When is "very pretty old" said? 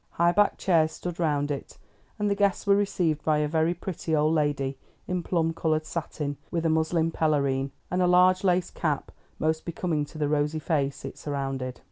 3.47-4.33